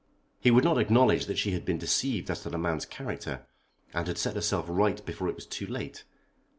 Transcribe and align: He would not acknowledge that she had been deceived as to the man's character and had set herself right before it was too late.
He 0.39 0.49
would 0.49 0.63
not 0.63 0.79
acknowledge 0.79 1.27
that 1.27 1.37
she 1.37 1.51
had 1.51 1.63
been 1.63 1.77
deceived 1.77 2.31
as 2.31 2.41
to 2.41 2.49
the 2.49 2.57
man's 2.57 2.87
character 2.87 3.45
and 3.93 4.07
had 4.07 4.17
set 4.17 4.33
herself 4.33 4.65
right 4.67 5.05
before 5.05 5.29
it 5.29 5.35
was 5.35 5.45
too 5.45 5.67
late. 5.67 6.05